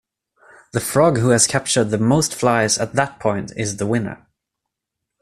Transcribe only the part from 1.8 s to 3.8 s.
the most flies at that point is